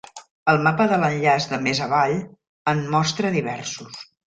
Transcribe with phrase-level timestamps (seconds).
[0.53, 2.17] El mapa de l"enllaç de més avall
[2.75, 4.05] en mostra diversos.